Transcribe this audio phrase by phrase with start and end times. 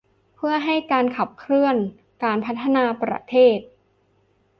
[0.35, 1.75] เพื่อให้การขับเคลื่อน
[2.23, 3.59] การพัฒนาประเทศ